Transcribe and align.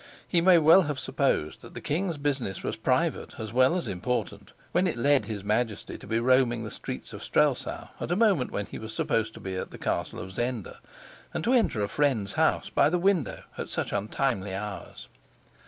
He 0.27 0.41
may 0.41 0.57
well 0.57 0.81
have 0.89 0.97
supposed 0.97 1.61
that 1.61 1.75
the 1.75 1.79
king's 1.79 2.17
business 2.17 2.63
was 2.63 2.75
private 2.75 3.35
as 3.39 3.53
well 3.53 3.77
as 3.77 3.87
important 3.87 4.51
when 4.71 4.87
it 4.87 4.97
led 4.97 5.25
his 5.25 5.43
Majesty 5.43 5.95
to 5.95 6.07
be 6.07 6.17
roaming 6.19 6.63
the 6.63 6.71
streets 6.71 7.13
of 7.13 7.21
Strelsau 7.23 7.89
at 7.99 8.09
a 8.09 8.15
moment 8.15 8.49
when 8.49 8.65
he 8.65 8.79
was 8.79 8.95
supposed 8.95 9.35
to 9.35 9.39
be 9.39 9.55
at 9.55 9.69
the 9.69 9.77
Castle 9.77 10.19
of 10.19 10.31
Zenda, 10.31 10.79
and 11.35 11.43
to 11.43 11.53
enter 11.53 11.83
a 11.83 11.87
friend's 11.87 12.33
house 12.33 12.71
by 12.71 12.89
the 12.89 12.97
window 12.97 13.43
at 13.59 13.69
such 13.69 13.91
untimely 13.93 14.55
hours. 14.55 15.07